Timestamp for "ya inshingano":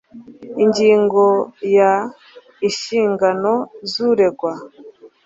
1.75-3.53